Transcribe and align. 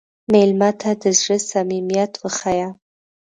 مېلمه 0.31 0.69
ته 0.81 0.91
د 1.01 1.03
زړه 1.19 1.37
صمیمیت 1.49 2.13
وښیه. 2.17 2.69